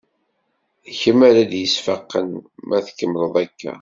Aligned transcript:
D 0.87 0.91
kemm 0.99 1.19
ara 1.29 1.43
t-yesfaqen 1.51 2.29
ma 2.67 2.77
tkemmleḍ 2.87 3.35
akka. 3.43 3.69